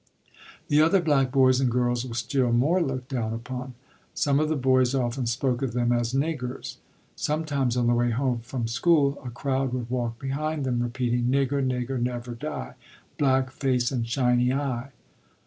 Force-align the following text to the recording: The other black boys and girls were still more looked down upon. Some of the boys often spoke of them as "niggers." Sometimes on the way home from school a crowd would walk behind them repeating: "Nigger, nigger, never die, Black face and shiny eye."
The 0.69 0.81
other 0.81 0.99
black 0.99 1.31
boys 1.31 1.59
and 1.59 1.69
girls 1.69 2.07
were 2.07 2.15
still 2.15 2.51
more 2.51 2.81
looked 2.81 3.09
down 3.09 3.33
upon. 3.35 3.75
Some 4.15 4.39
of 4.39 4.49
the 4.49 4.55
boys 4.55 4.95
often 4.95 5.27
spoke 5.27 5.61
of 5.61 5.73
them 5.73 5.91
as 5.91 6.11
"niggers." 6.11 6.77
Sometimes 7.15 7.77
on 7.77 7.85
the 7.85 7.93
way 7.93 8.09
home 8.09 8.39
from 8.39 8.67
school 8.67 9.21
a 9.23 9.29
crowd 9.29 9.73
would 9.73 9.91
walk 9.91 10.17
behind 10.17 10.63
them 10.65 10.81
repeating: 10.81 11.25
"Nigger, 11.25 11.61
nigger, 11.63 12.01
never 12.01 12.33
die, 12.33 12.73
Black 13.19 13.51
face 13.51 13.91
and 13.91 14.07
shiny 14.07 14.51
eye." 14.51 14.89